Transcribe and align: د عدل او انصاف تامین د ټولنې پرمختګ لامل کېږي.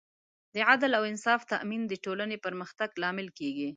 د 0.55 0.57
عدل 0.69 0.91
او 0.97 1.03
انصاف 1.11 1.41
تامین 1.51 1.81
د 1.87 1.93
ټولنې 2.05 2.37
پرمختګ 2.45 2.89
لامل 3.01 3.27
کېږي. 3.39 3.69